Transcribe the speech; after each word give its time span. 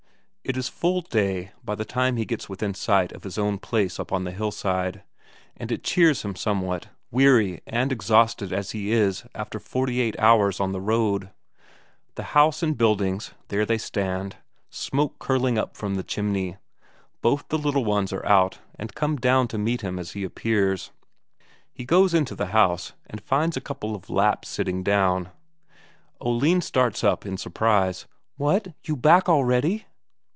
It 0.43 0.57
is 0.57 0.67
full 0.67 0.99
day 1.01 1.53
by 1.63 1.75
the 1.75 1.85
time 1.85 2.17
he 2.17 2.25
gets 2.25 2.49
within 2.49 2.73
sight 2.73 3.13
of 3.13 3.23
his 3.23 3.37
own 3.37 3.57
place 3.57 3.97
up 3.99 4.11
on 4.11 4.25
the 4.25 4.33
hillside, 4.33 5.01
and 5.55 5.71
it 5.71 5.81
cheers 5.83 6.23
him 6.23 6.35
somewhat, 6.35 6.87
weary 7.09 7.61
and 7.65 7.89
exhausted 7.89 8.51
as 8.51 8.71
he 8.71 8.91
is 8.91 9.23
after 9.33 9.59
forty 9.59 10.01
eight 10.01 10.17
hours 10.19 10.59
on 10.59 10.73
the 10.73 10.81
road. 10.81 11.29
The 12.15 12.23
house 12.33 12.61
and 12.61 12.77
buildings, 12.77 13.31
there 13.47 13.65
they 13.65 13.77
stand, 13.77 14.37
smoke 14.69 15.19
curling 15.19 15.57
up 15.57 15.77
from 15.77 15.95
the 15.95 16.03
chimney; 16.03 16.57
both 17.21 17.47
the 17.47 17.57
little 17.59 17.85
ones 17.85 18.11
are 18.11 18.25
out, 18.25 18.59
and 18.77 18.93
come 18.95 19.15
down 19.17 19.47
to 19.49 19.57
meet 19.57 19.79
him 19.81 19.97
as 19.97 20.11
he 20.13 20.25
appears. 20.25 20.91
He 21.71 21.85
goes 21.85 22.13
into 22.13 22.35
the 22.35 22.47
house, 22.47 22.91
and 23.05 23.21
finds 23.21 23.55
a 23.55 23.61
couple 23.61 23.95
of 23.95 24.09
Lapps 24.09 24.49
sitting 24.49 24.83
down. 24.83 25.29
Oline 26.19 26.61
starts 26.61 27.05
up 27.05 27.25
in 27.25 27.37
surprise: 27.37 28.05
"What, 28.35 28.69
you 28.83 28.97
back 28.97 29.29
already!" 29.29 29.85